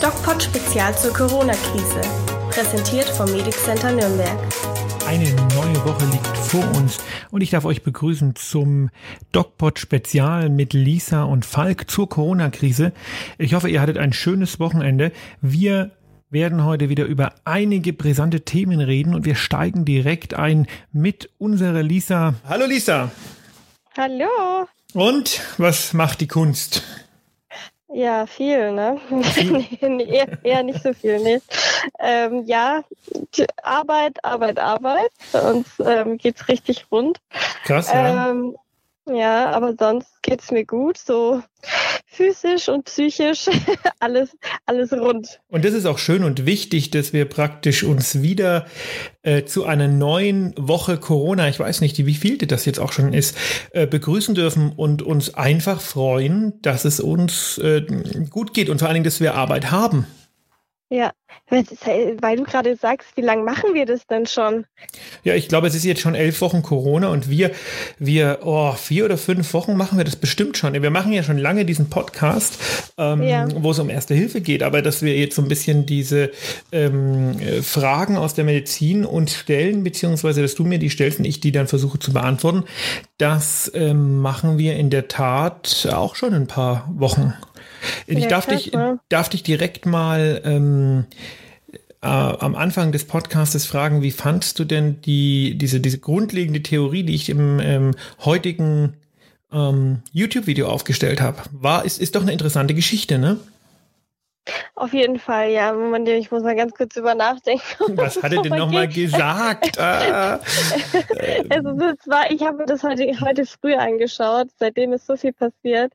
[0.00, 2.00] DocPod Spezial zur Corona-Krise.
[2.50, 4.38] Präsentiert vom Medic Center Nürnberg.
[5.08, 5.24] Eine
[5.56, 6.98] neue Woche liegt vor uns
[7.32, 8.90] und ich darf euch begrüßen zum
[9.32, 12.92] DocPod Spezial mit Lisa und Falk zur Corona-Krise.
[13.38, 15.10] Ich hoffe, ihr hattet ein schönes Wochenende.
[15.40, 15.90] Wir
[16.30, 21.82] werden heute wieder über einige brisante Themen reden und wir steigen direkt ein mit unserer
[21.82, 22.34] Lisa.
[22.48, 23.10] Hallo Lisa.
[23.96, 24.68] Hallo.
[24.94, 26.84] Und was macht die Kunst?
[27.98, 29.00] Ja, viel, ne?
[29.10, 31.40] nee, eher, eher, nicht so viel, nee.
[31.98, 32.84] Ähm, ja,
[33.60, 35.10] Arbeit, Arbeit, Arbeit.
[35.32, 37.18] Bei uns ähm, geht's richtig rund.
[37.64, 38.30] Krass, ja.
[38.30, 38.56] Ähm,
[39.08, 40.98] ja, aber sonst geht's mir gut.
[40.98, 41.42] So
[42.06, 43.46] physisch und psychisch
[44.00, 44.36] alles,
[44.66, 45.40] alles rund.
[45.48, 48.66] Und das ist auch schön und wichtig, dass wir praktisch uns wieder
[49.22, 53.12] äh, zu einer neuen Woche Corona, ich weiß nicht, wie vielte das jetzt auch schon
[53.12, 53.36] ist,
[53.72, 57.82] äh, begrüßen dürfen und uns einfach freuen, dass es uns äh,
[58.30, 60.06] gut geht und vor allen Dingen, dass wir Arbeit haben.
[60.90, 61.12] Ja,
[61.50, 64.66] weil du gerade sagst, wie lange machen wir das denn schon?
[65.24, 67.50] Ja, ich glaube, es ist jetzt schon elf Wochen Corona und wir,
[67.98, 70.74] wir, oh, vier oder fünf Wochen machen wir das bestimmt schon.
[70.74, 72.58] Wir machen ja schon lange diesen Podcast,
[72.98, 73.48] ähm, ja.
[73.54, 76.30] wo es um Erste Hilfe geht, aber dass wir jetzt so ein bisschen diese
[76.72, 81.40] ähm, Fragen aus der Medizin uns stellen, beziehungsweise dass du mir die stellst und ich
[81.40, 82.64] die dann versuche zu beantworten,
[83.16, 87.34] das ähm, machen wir in der Tat auch schon ein paar Wochen.
[88.06, 88.72] Ich ja, darf, dich,
[89.08, 91.06] darf dich direkt mal ähm,
[92.02, 97.02] äh, am Anfang des Podcastes fragen, wie fandst du denn die, diese, diese grundlegende Theorie,
[97.02, 98.94] die ich im ähm, heutigen
[99.52, 101.38] ähm, YouTube-Video aufgestellt habe?
[101.52, 103.38] War, ist, ist doch eine interessante Geschichte, ne?
[104.74, 105.72] Auf jeden Fall, ja.
[105.72, 107.96] Moment, ich muss mal ganz kurz über nachdenken.
[107.96, 109.78] Was hat er denn nochmal gesagt?
[109.78, 110.40] Ah.
[111.50, 115.92] also das war, ich habe das heute, heute früh angeschaut, seitdem ist so viel passiert.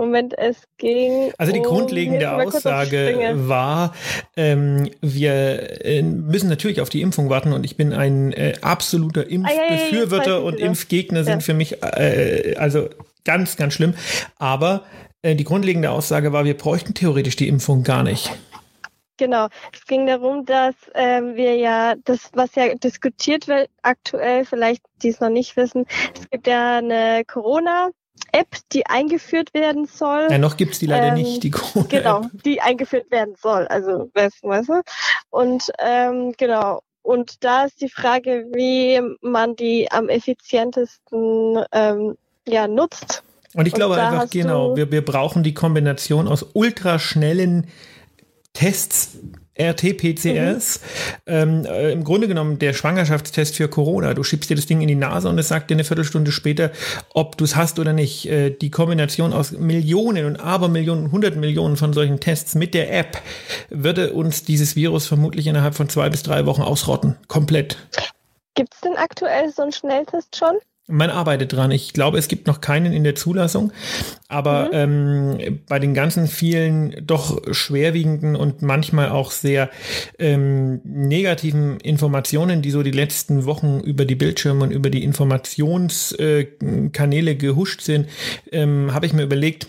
[0.00, 1.32] Moment, es ging.
[1.36, 3.94] Also die um, grundlegende Aussage war,
[4.36, 9.28] ähm, wir äh, müssen natürlich auf die Impfung warten und ich bin ein äh, absoluter
[9.28, 12.88] Impfbefürworter ah, ja, ja, und Impfgegner sind für mich äh, also
[13.24, 13.94] ganz, ganz schlimm.
[14.38, 14.84] Aber
[15.20, 18.32] äh, die grundlegende Aussage war, wir bräuchten theoretisch die Impfung gar nicht.
[19.18, 19.48] Genau.
[19.74, 25.10] Es ging darum, dass ähm, wir ja das, was ja diskutiert wird aktuell, vielleicht die
[25.10, 25.84] es noch nicht wissen,
[26.18, 27.90] es gibt ja eine Corona.
[28.32, 30.28] App, die eingeführt werden soll.
[30.30, 31.86] Ja, noch gibt es die leider ähm, nicht, die Corona.
[31.86, 31.90] -App.
[31.90, 33.66] Genau, die eingeführt werden soll.
[33.68, 34.82] Also, weißt du,
[35.30, 36.82] Und ähm, genau.
[37.02, 43.22] Und da ist die Frage, wie man die am effizientesten ähm, ja, nutzt
[43.54, 47.66] und ich glaube einfach, genau, wir, wir brauchen die Kombination aus ultraschnellen
[48.52, 49.18] Tests,
[49.60, 51.32] RT-PCRs, mhm.
[51.32, 54.14] ähm, äh, im Grunde genommen der Schwangerschaftstest für Corona.
[54.14, 56.70] Du schiebst dir das Ding in die Nase und es sagt dir eine Viertelstunde später,
[57.14, 58.26] ob du es hast oder nicht.
[58.28, 63.18] Äh, die Kombination aus Millionen und Abermillionen, hundert Millionen von solchen Tests mit der App
[63.68, 67.16] würde uns dieses Virus vermutlich innerhalb von zwei bis drei Wochen ausrotten.
[67.28, 67.76] Komplett.
[68.54, 70.56] Gibt es denn aktuell so einen Schnelltest schon?
[70.90, 71.70] Man arbeitet dran.
[71.70, 73.72] Ich glaube, es gibt noch keinen in der Zulassung,
[74.28, 75.40] aber mhm.
[75.40, 79.70] ähm, bei den ganzen vielen doch schwerwiegenden und manchmal auch sehr
[80.18, 87.30] ähm, negativen Informationen, die so die letzten Wochen über die Bildschirme und über die Informationskanäle
[87.30, 88.08] äh, gehuscht sind,
[88.52, 89.66] ähm, habe ich mir überlegt,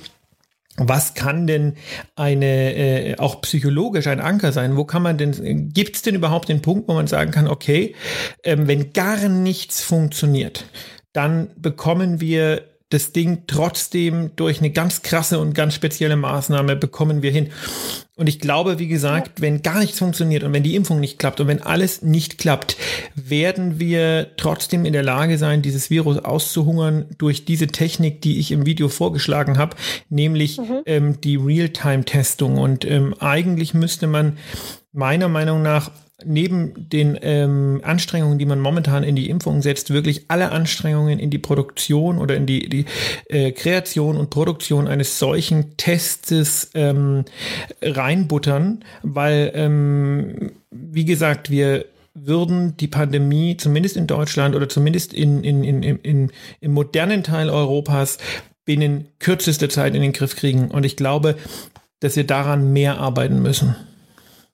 [0.77, 1.75] was kann denn
[2.15, 4.77] eine äh, auch psychologisch ein Anker sein?
[4.77, 7.95] Wo kann man denn, gibt es denn überhaupt den Punkt, wo man sagen kann, okay,
[8.43, 10.65] ähm, wenn gar nichts funktioniert,
[11.13, 17.21] dann bekommen wir das Ding trotzdem durch eine ganz krasse und ganz spezielle Maßnahme bekommen
[17.21, 17.49] wir hin.
[18.15, 21.39] Und ich glaube, wie gesagt, wenn gar nichts funktioniert und wenn die Impfung nicht klappt
[21.39, 22.75] und wenn alles nicht klappt,
[23.15, 28.51] werden wir trotzdem in der Lage sein, dieses Virus auszuhungern durch diese Technik, die ich
[28.51, 29.77] im Video vorgeschlagen habe,
[30.09, 30.81] nämlich mhm.
[30.85, 32.57] ähm, die Realtime-Testung.
[32.57, 34.37] Und ähm, eigentlich müsste man
[34.91, 35.91] meiner Meinung nach
[36.25, 41.29] neben den ähm, Anstrengungen, die man momentan in die Impfung setzt, wirklich alle Anstrengungen in
[41.29, 42.85] die Produktion oder in die, die
[43.29, 47.25] äh, Kreation und Produktion eines solchen Testes ähm,
[47.81, 55.43] reinbuttern, weil, ähm, wie gesagt, wir würden die Pandemie zumindest in Deutschland oder zumindest in,
[55.43, 58.17] in, in, in, im modernen Teil Europas
[58.65, 60.71] binnen kürzester Zeit in den Griff kriegen.
[60.71, 61.35] Und ich glaube,
[61.99, 63.75] dass wir daran mehr arbeiten müssen.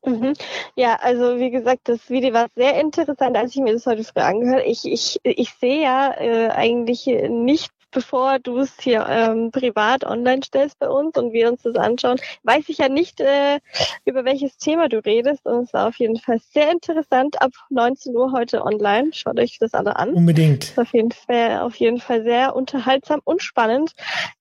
[0.07, 0.33] Mhm.
[0.75, 4.21] Ja, also wie gesagt, das Video war sehr interessant, als ich mir das heute früh
[4.21, 4.63] angehört.
[4.65, 10.42] Ich, ich, ich sehe ja äh, eigentlich nicht, bevor du es hier ähm, privat online
[10.44, 13.59] stellst bei uns und wir uns das anschauen, weiß ich ja nicht, äh,
[14.06, 15.45] über welches Thema du redest.
[15.45, 17.42] Und es war auf jeden Fall sehr interessant.
[17.42, 19.09] Ab 19 Uhr heute online.
[19.13, 20.09] Schaut euch das alle an.
[20.13, 20.65] Unbedingt.
[20.65, 23.92] Ist auf jeden Fall, auf jeden Fall sehr unterhaltsam und spannend.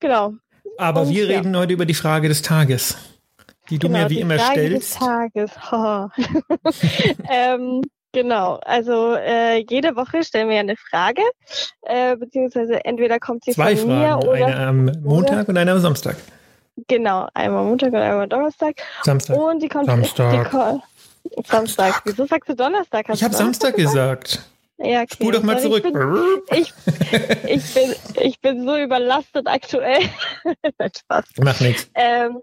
[0.00, 0.34] Genau.
[0.78, 1.60] Aber und, wir reden ja.
[1.60, 3.15] heute über die Frage des Tages.
[3.70, 4.94] Die du genau, mir wie die immer Frage stellst.
[4.94, 5.50] Des Tages.
[7.30, 7.82] ähm,
[8.12, 11.22] genau, also äh, jede Woche stellen wir eine Frage,
[11.82, 15.72] äh, beziehungsweise entweder kommt sie Zwei von Fragen, mir oder eine am Montag und eine
[15.72, 16.16] am Samstag.
[16.88, 19.36] genau einmal Montag und einmal Donnerstag Samstag.
[19.36, 20.50] und die kommt Samstag.
[20.50, 20.80] Die,
[21.44, 22.02] Samstag.
[22.04, 23.08] Wieso sagst du Donnerstag?
[23.08, 24.40] Hast ich habe Samstag gesagt.
[24.78, 25.14] Ja, okay.
[25.14, 25.84] Spul doch mal zurück.
[25.86, 26.02] Ich bin,
[26.52, 26.74] ich,
[27.48, 30.02] ich, bin, ich bin so überlastet aktuell.
[30.98, 31.24] Spaß.
[31.40, 31.88] Mach nichts.
[31.94, 32.40] Ähm,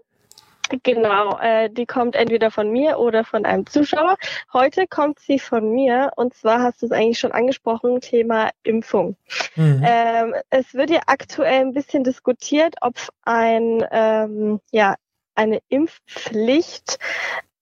[0.82, 4.16] genau, äh, die kommt entweder von mir oder von einem Zuschauer.
[4.52, 9.16] Heute kommt sie von mir und zwar hast du es eigentlich schon angesprochen, Thema Impfung.
[9.56, 9.82] Mhm.
[9.86, 14.96] Ähm, es wird ja aktuell ein bisschen diskutiert, ob ein, ähm, ja,
[15.34, 16.98] eine Impfpflicht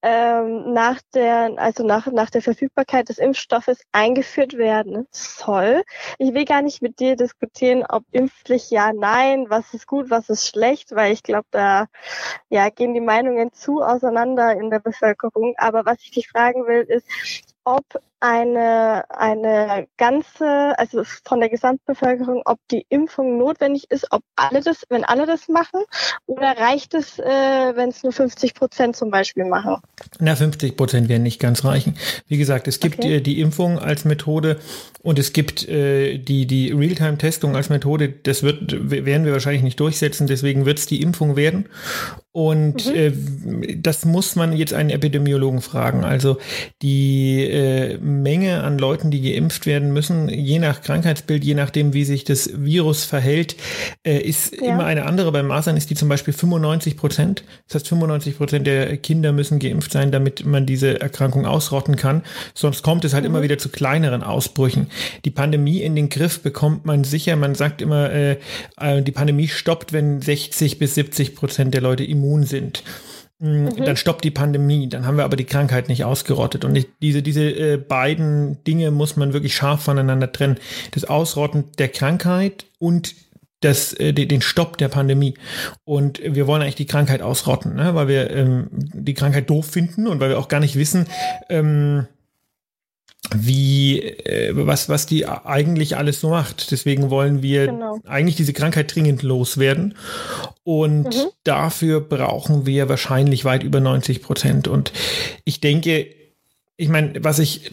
[0.02, 5.82] ähm, nach der, also nach, nach der Verfügbarkeit des Impfstoffes eingeführt werden soll.
[6.18, 10.28] Ich will gar nicht mit dir diskutieren, ob Impfpflicht ja, nein, was ist gut, was
[10.28, 11.86] ist schlecht, weil ich glaube, da
[12.48, 15.54] ja, gehen die Meinungen zu auseinander in der Bevölkerung.
[15.56, 17.06] Aber was ich dich fragen will, ist,
[17.64, 17.84] ob
[18.22, 24.84] eine, eine ganze, also von der Gesamtbevölkerung, ob die Impfung notwendig ist, ob alle das,
[24.90, 25.82] wenn alle das machen,
[26.26, 29.78] oder reicht es, äh, wenn es nur 50 Prozent zum Beispiel machen?
[30.20, 31.96] Na, 50 Prozent werden nicht ganz reichen.
[32.28, 33.16] Wie gesagt, es gibt Okay.
[33.16, 34.60] äh, die Impfung als Methode
[35.02, 38.08] und es gibt äh, die, die Realtime-Testung als Methode.
[38.08, 41.68] Das wird, werden wir wahrscheinlich nicht durchsetzen, deswegen wird es die Impfung werden.
[42.30, 43.12] Und äh,
[43.76, 46.04] das muss man jetzt einen Epidemiologen fragen.
[46.04, 46.38] Also
[46.80, 52.04] die äh, Menge an Leuten, die geimpft werden müssen, je nach Krankheitsbild, je nachdem, wie
[52.04, 53.56] sich das Virus verhält,
[54.06, 54.74] äh, ist Ja.
[54.74, 55.32] immer eine andere.
[55.32, 57.44] Bei Masern ist die zum Beispiel 95 Prozent.
[57.68, 62.22] Das heißt, 95 Prozent der Kinder müssen geimpft sein, damit man diese Erkrankung ausrotten kann.
[62.54, 64.86] Sonst kommt es halt immer wieder zu kleineren Ausbrüchen.
[65.24, 67.36] Die Pandemie in den Griff bekommt man sicher.
[67.36, 68.36] Man sagt immer, äh,
[68.80, 72.82] äh, die Pandemie stoppt, wenn 60 bis 70 Prozent der Leute immun sind.
[73.42, 76.64] Mm, Dann stoppt die Pandemie, dann haben wir aber die Krankheit nicht ausgerottet.
[76.64, 80.58] Und ich, diese, diese äh, beiden Dinge muss man wirklich scharf voneinander trennen.
[80.92, 83.16] Das Ausrotten der Krankheit und
[83.60, 85.34] das, äh, den den Stopp der Pandemie.
[85.82, 87.96] Und wir wollen eigentlich die Krankheit ausrotten, ne?
[87.96, 91.06] weil wir ähm, die Krankheit doof finden und weil wir auch gar nicht wissen,
[91.48, 92.06] ähm,
[93.34, 96.70] wie, äh, was, was die eigentlich alles so macht.
[96.70, 97.98] Deswegen wollen wir Genau.
[98.06, 99.94] eigentlich diese Krankheit dringend loswerden.
[100.64, 101.28] Und Mhm.
[101.44, 104.68] dafür brauchen wir wahrscheinlich weit über 90 Prozent.
[104.68, 104.92] Und
[105.44, 106.08] ich denke,
[106.76, 107.70] ich meine, was ich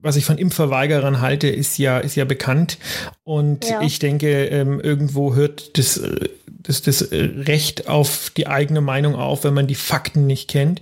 [0.00, 2.78] was ich von Impfverweigerern halte, ist ja, ist ja bekannt.
[3.24, 3.82] Und Ja.
[3.82, 6.00] ich denke, ähm, irgendwo hört das,
[6.46, 10.80] das, das Recht auf die eigene Meinung auf, wenn man die Fakten nicht kennt.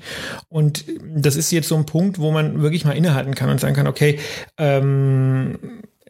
[0.48, 0.84] Und
[1.16, 3.86] das ist jetzt so ein Punkt, wo man wirklich mal innehalten kann und sagen kann,
[3.86, 4.18] okay,
[4.58, 5.58] ähm,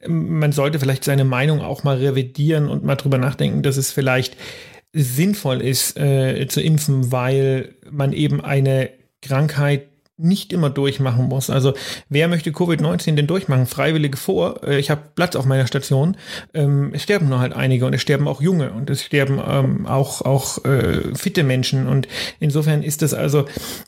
[0.07, 4.37] man sollte vielleicht seine Meinung auch mal revidieren und mal drüber nachdenken, dass es vielleicht
[4.93, 8.91] sinnvoll ist, äh, zu impfen, weil man eben eine
[9.23, 11.49] Krankheit nicht immer durchmachen muss.
[11.49, 11.75] Also
[12.09, 13.67] wer möchte Covid-19 denn durchmachen?
[13.67, 14.63] Freiwillige vor.
[14.67, 16.17] Äh, Ich habe Platz auf meiner Station.
[16.53, 19.87] Ähm, es sterben nur halt einige und es sterben auch junge und es sterben ähm,
[19.87, 22.09] auch auch äh, fitte Menschen und
[22.41, 23.47] insofern ist das also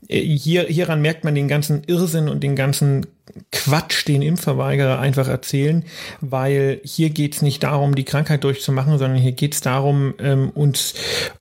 [0.09, 3.07] äh, hier hieran merkt man den ganzen Irrsinn und den ganzen
[3.53, 5.85] Quatsch, den Impfverweigerer einfach erzählen,
[6.21, 10.51] weil hier geht es nicht darum, die Krankheit durchzumachen, sondern hier geht es darum, ähm,
[10.51, 10.95] uns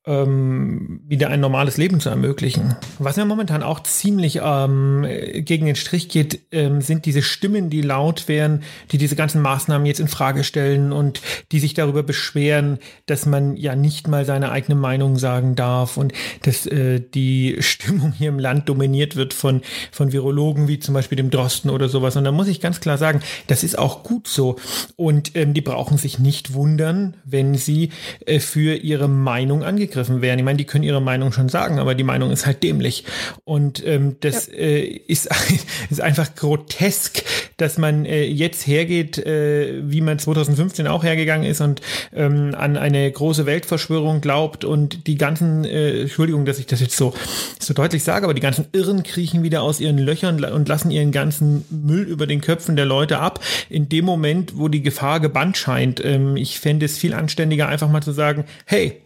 [0.05, 2.75] ähm, wieder ein normales Leben zu ermöglichen.
[2.97, 7.81] Was mir momentan auch ziemlich ähm, gegen den Strich geht, ähm, sind diese Stimmen, die
[7.81, 12.79] laut werden, die diese ganzen Maßnahmen jetzt in Frage stellen und die sich darüber beschweren,
[13.05, 18.13] dass man ja nicht mal seine eigene Meinung sagen darf und dass äh, die Stimmung
[18.13, 22.15] hier im Land dominiert wird von, von Virologen wie zum Beispiel dem Drosten oder sowas.
[22.15, 24.57] Und da muss ich ganz klar sagen, das ist auch gut so.
[24.95, 27.91] Und ähm, die brauchen sich nicht wundern, wenn sie
[28.25, 30.39] äh, für ihre Meinung angegriffen werden.
[30.39, 33.05] Ich meine, die können ihre Meinung schon sagen, aber die Meinung ist halt dämlich.
[33.45, 35.29] Und ähm, das äh, ist,
[35.89, 37.23] ist einfach grotesk,
[37.57, 41.81] dass man äh, jetzt hergeht, äh, wie man 2015 auch hergegangen ist und
[42.13, 46.97] ähm, an eine große Weltverschwörung glaubt und die ganzen, äh, Entschuldigung, dass ich das jetzt
[46.97, 47.13] so,
[47.59, 51.11] so deutlich sage, aber die ganzen Irren kriechen wieder aus ihren Löchern und lassen ihren
[51.11, 53.39] ganzen Müll über den Köpfen der Leute ab.
[53.69, 57.89] In dem Moment, wo die Gefahr gebannt scheint, ähm, ich fände es viel anständiger, einfach
[57.89, 59.01] mal zu sagen, hey,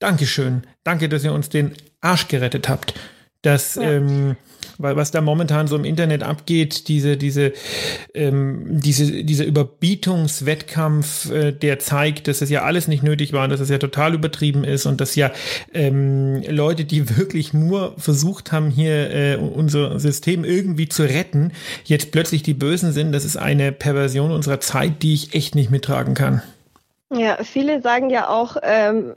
[0.00, 2.94] Dankeschön, danke, dass ihr uns den Arsch gerettet habt.
[3.42, 3.82] Das, Ja.
[3.82, 4.36] ähm,
[4.78, 7.52] weil was da momentan so im Internet abgeht, diese, diese,
[8.14, 13.60] ähm, diese, dieser Überbietungswettkampf, äh, der zeigt, dass es ja alles nicht nötig war, dass
[13.60, 15.32] es ja total übertrieben ist und dass ja
[15.74, 21.52] ähm, Leute, die wirklich nur versucht haben, hier äh, unser System irgendwie zu retten,
[21.84, 25.70] jetzt plötzlich die Bösen sind, das ist eine Perversion unserer Zeit, die ich echt nicht
[25.70, 26.42] mittragen kann.
[27.10, 29.14] Ja, viele sagen ja auch, ähm,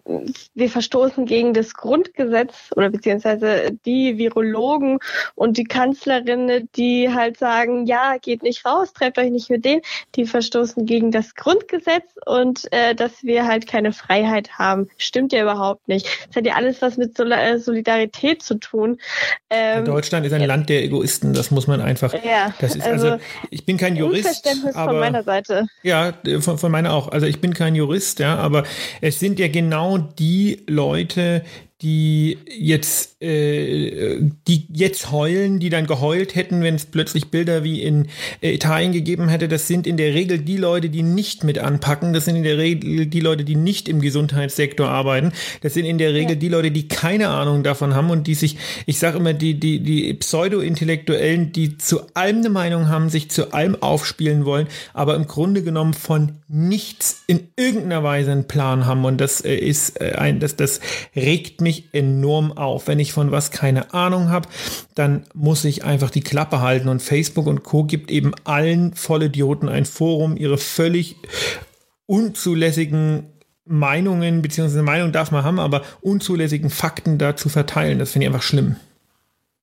[0.53, 5.00] wir verstoßen gegen das Grundgesetz oder beziehungsweise die Virologen
[5.36, 9.81] und die Kanzlerin, die halt sagen, ja, geht nicht raus, trefft euch nicht mit denen,
[10.15, 14.88] die verstoßen gegen das Grundgesetz und äh, dass wir halt keine Freiheit haben.
[14.98, 16.07] Stimmt ja überhaupt nicht.
[16.27, 19.01] Das hat ja alles was mit äh, Solidarität zu tun.
[19.50, 20.48] Ähm, Deutschland ist ein ja.
[20.48, 22.13] Land der Egoisten, das muss man einfach.
[22.24, 24.48] Ja, das ist also, also ich bin kein Jurist.
[24.75, 25.67] aber, von meiner Seite.
[25.83, 27.10] Ja, von, von meiner auch.
[27.10, 28.64] Also ich bin kein Jurist Jurist, ja, aber
[29.02, 31.44] es sind ja genau die Leute,
[31.82, 37.82] die jetzt, äh, die jetzt heulen, die dann geheult hätten, wenn es plötzlich Bilder wie
[37.82, 38.08] in
[38.42, 39.48] äh, Italien gegeben hätte.
[39.48, 42.14] Das sind in der Regel die Leute, die nicht mit anpacken.
[42.14, 45.32] Das sind in der Regel die Leute, die nicht im Gesundheitssektor arbeiten.
[45.62, 46.36] Das sind in der Regel ja.
[46.36, 49.80] die Leute, die keine Ahnung davon haben und die sich, ich sage immer, die, die,
[49.80, 55.26] die Pseudo-Intellektuellen, die zu allem eine Meinung haben, sich zu allem aufspielen wollen, aber im
[55.26, 59.06] Grunde genommen von nichts in irgendeiner Weise einen Plan haben.
[59.06, 60.80] Und das äh, ist äh, ein, das, das
[61.16, 62.88] regt mich mich enorm auf.
[62.88, 64.50] Wenn ich von was keine Ahnung habe,
[64.94, 66.90] dann muss ich einfach die Klappe halten.
[66.90, 67.86] Und Facebook und Co.
[67.86, 71.16] gibt eben allen Vollidioten ein Forum, ihre völlig
[72.06, 73.28] unzulässigen
[73.63, 78.00] Meinungen, beziehungsweise Meinung darf man haben, aber unzulässigen Fakten dazu verteilen.
[78.00, 78.75] Das finde ich einfach schlimm.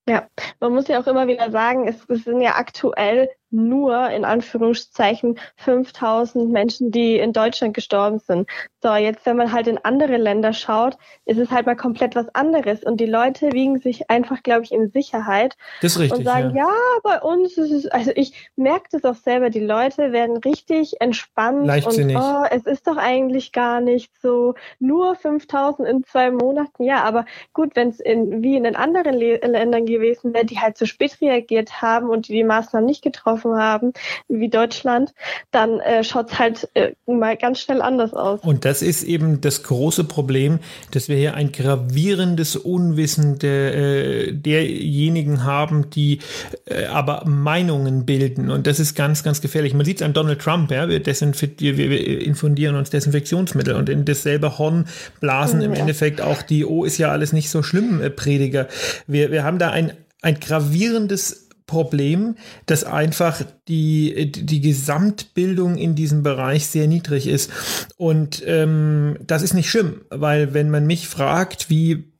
[0.08, 0.26] Ja,
[0.60, 5.38] man muss ja auch immer wieder sagen, es, es sind ja aktuell nur in Anführungszeichen
[5.56, 8.48] 5000 Menschen, die in Deutschland gestorben sind.
[8.82, 12.32] So, jetzt, wenn man halt in andere Länder schaut, ist es halt mal komplett was
[12.34, 12.84] anderes.
[12.84, 15.56] Und die Leute wiegen sich einfach, glaube ich, in Sicherheit.
[15.82, 16.18] Das richtig.
[16.18, 19.60] Und sagen, ja, ja bei uns ist es, also ich merke das auch selber, die
[19.60, 21.66] Leute werden richtig entspannt.
[21.66, 22.16] Leichtsinnig.
[22.16, 24.54] Und, oh, es ist doch eigentlich gar nicht so.
[24.78, 29.14] Nur 5000 in zwei Monaten, ja, aber gut, wenn es in, wie in den anderen
[29.14, 33.02] Le Ländern gewesen wäre, die halt zu spät reagiert haben und die die Maßnahmen nicht
[33.02, 33.92] getroffen getroffen haben,
[34.28, 35.12] wie Deutschland,
[35.50, 38.40] dann äh, schaut es halt äh, mal ganz schnell anders aus.
[38.42, 40.58] Und das ist eben das große Problem,
[40.92, 46.20] dass wir hier ein gravierendes Unwissen der, äh, derjenigen haben, die
[46.66, 48.50] äh, aber Meinungen bilden.
[48.50, 49.74] Und das ist ganz, ganz gefährlich.
[49.74, 54.04] Man sieht es an Donald Trump, ja, wir, wir, wir infundieren uns Desinfektionsmittel und in
[54.04, 54.86] dasselbe Horn
[55.20, 55.66] blasen ja.
[55.66, 58.68] im Endeffekt auch die, oh, ist ja alles nicht so schlimm, äh, Prediger.
[59.06, 59.92] Wir, wir haben da ein,
[60.22, 62.34] ein gravierendes Problem,
[62.66, 67.52] dass einfach die, die Gesamtbildung in diesem Bereich sehr niedrig ist.
[67.96, 72.10] Und ähm, das ist nicht schlimm, weil wenn man mich fragt, wie,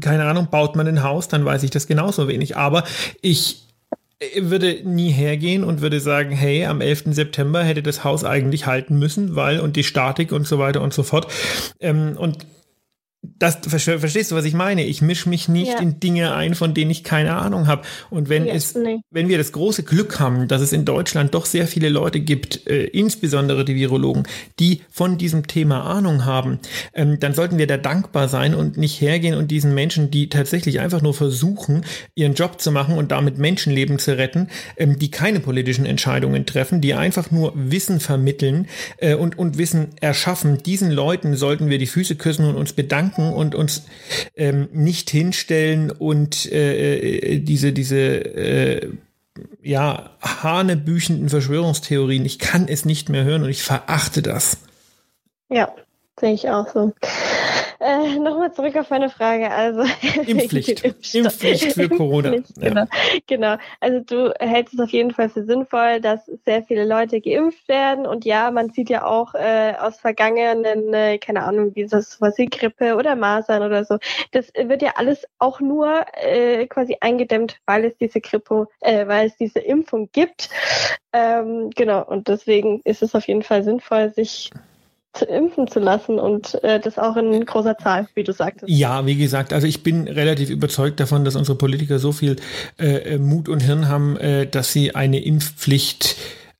[0.00, 2.56] keine Ahnung, baut man ein Haus, dann weiß ich das genauso wenig.
[2.56, 2.82] Aber
[3.22, 3.68] ich
[4.38, 7.04] würde nie hergehen und würde sagen, hey, am 11.
[7.10, 10.92] September hätte das Haus eigentlich halten müssen, weil und die Statik und so weiter und
[10.92, 11.30] so fort.
[11.80, 12.38] Ähm, und
[13.22, 14.84] das, verstehst du, was ich meine?
[14.84, 15.78] Ich mische mich nicht ja.
[15.78, 17.82] in Dinge ein, von denen ich keine Ahnung habe.
[18.08, 19.00] Und wenn yes, es, nee.
[19.10, 22.66] wenn wir das große Glück haben, dass es in Deutschland doch sehr viele Leute gibt,
[22.66, 24.22] äh, insbesondere die Virologen,
[24.58, 26.60] die von diesem Thema Ahnung haben,
[26.94, 30.80] ähm, dann sollten wir da dankbar sein und nicht hergehen und diesen Menschen, die tatsächlich
[30.80, 31.84] einfach nur versuchen,
[32.14, 34.48] ihren Job zu machen und damit Menschenleben zu retten,
[34.78, 39.88] ähm, die keine politischen Entscheidungen treffen, die einfach nur Wissen vermitteln äh, und, und Wissen
[40.00, 43.82] erschaffen, diesen Leuten sollten wir die Füße küssen und uns bedanken bedanken und uns
[44.36, 48.92] ähm, nicht hinstellen und äh, äh, diese, diese äh,
[49.62, 52.24] ja, hanebüchenden Verschwörungstheorien.
[52.24, 54.58] Ich kann es nicht mehr hören und ich verachte das.
[55.48, 55.72] Ja,
[56.18, 56.92] sehe ich auch so.
[57.80, 59.50] Äh, Nochmal zurück auf meine Frage.
[59.50, 59.80] Also
[60.26, 60.84] Impfpflicht.
[61.14, 62.34] Impfpflicht für Corona.
[62.34, 62.80] Impfpflicht, genau.
[62.82, 62.88] Ja.
[63.26, 63.56] genau.
[63.80, 68.06] Also du hältst es auf jeden Fall für sinnvoll, dass sehr viele Leute geimpft werden.
[68.06, 72.36] Und ja, man sieht ja auch äh, aus vergangenen, äh, keine Ahnung, wie das was
[72.36, 73.96] wie Grippe oder Masern oder so.
[74.32, 79.28] Das wird ja alles auch nur äh, quasi eingedämmt, weil es diese Grippe, äh, weil
[79.28, 80.50] es diese Impfung gibt.
[81.14, 82.04] Ähm, genau.
[82.04, 84.50] Und deswegen ist es auf jeden Fall sinnvoll, sich
[85.12, 88.70] zu impfen zu lassen und äh, das auch in großer Zahl, wie du sagtest.
[88.70, 92.36] Ja, wie gesagt, also ich bin relativ überzeugt davon, dass unsere Politiker so viel
[92.78, 96.16] äh, Mut und Hirn haben, äh, dass sie eine Impfpflicht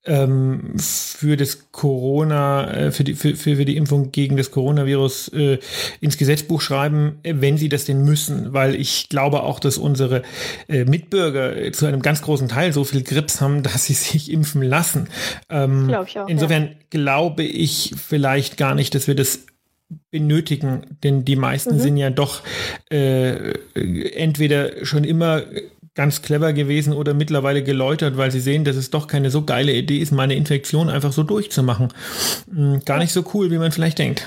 [0.07, 5.59] ähm, für das Corona, äh, für, die, für, für die Impfung gegen das Coronavirus äh,
[6.01, 10.23] ins Gesetzbuch schreiben, äh, wenn sie das denn müssen, weil ich glaube auch, dass unsere
[10.69, 14.63] äh, Mitbürger zu einem ganz großen Teil so viel Grips haben, dass sie sich impfen
[14.63, 15.09] lassen.
[15.51, 16.29] Ähm, glaube ich auch.
[16.29, 16.71] Insofern ja.
[16.89, 19.41] glaube ich vielleicht gar nicht, dass wir das
[20.11, 21.81] benötigen, denn die meisten mhm.
[21.81, 22.43] sind ja doch
[22.91, 25.43] äh, entweder schon immer
[25.95, 29.73] ganz clever gewesen oder mittlerweile geläutert, weil sie sehen, dass es doch keine so geile
[29.73, 31.89] Idee ist, meine Infektion einfach so durchzumachen.
[32.53, 34.27] Hm, gar nicht so cool, wie man vielleicht denkt.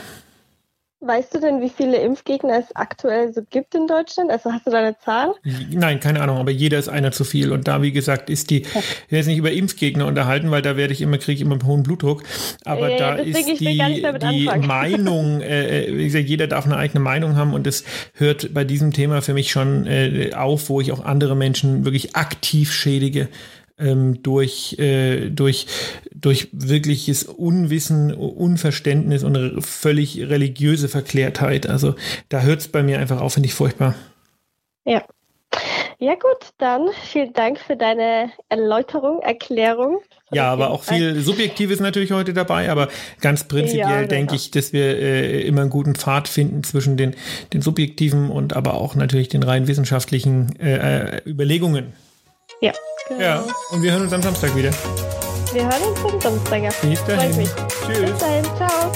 [1.05, 4.31] Weißt du denn, wie viele Impfgegner es aktuell so gibt in Deutschland?
[4.31, 5.33] Also hast du da eine Zahl?
[5.69, 7.51] Nein, keine Ahnung, aber jeder ist einer zu viel.
[7.51, 10.77] Und da, wie gesagt, ist die, ich will jetzt nicht über Impfgegner unterhalten, weil da
[10.77, 12.24] werde ich immer, kriege ich immer einen hohen Blutdruck.
[12.63, 17.01] Aber ja, da ist die, die Meinung, äh, äh, wie gesagt, jeder darf eine eigene
[17.01, 17.83] Meinung haben und es
[18.13, 22.15] hört bei diesem Thema für mich schon äh, auf, wo ich auch andere Menschen wirklich
[22.15, 23.27] aktiv schädige
[23.77, 25.67] ähm, durch, äh, durch,
[26.24, 31.68] durch wirkliches Unwissen, Unverständnis und völlig religiöse Verklärtheit.
[31.68, 31.96] Also
[32.30, 33.94] da hört es bei mir einfach auf, finde ich furchtbar.
[34.86, 35.03] Ja.
[36.00, 40.00] Ja gut, dann vielen Dank für deine Erläuterung, Erklärung.
[40.32, 42.89] Ja, aber auch viel Subjektives natürlich heute dabei, aber
[43.22, 44.08] ganz prinzipiell ja, genau.
[44.10, 47.15] denke ich, dass wir äh, immer einen guten Pfad finden zwischen den,
[47.53, 51.94] den subjektiven und aber auch natürlich den rein wissenschaftlichen äh, äh Überlegungen.
[52.60, 52.74] Ja.
[53.08, 53.22] Genau.
[53.22, 54.72] Ja, und wir hören uns am Samstag wieder.
[55.53, 56.81] Wir hören uns am Samstag.
[56.81, 57.31] Bis dahin.
[57.86, 58.12] Tschüss.
[58.12, 58.43] Bis dahin.
[58.57, 58.91] Ciao.